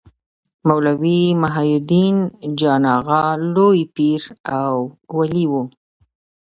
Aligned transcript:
مولوي 0.67 1.21
محي 1.41 1.69
الدین 1.79 2.15
جان 2.59 2.83
اغا 2.97 3.23
لوی 3.53 3.81
پير 3.95 4.21
او 4.61 4.73
ولي 5.15 5.45
و. 5.51 5.53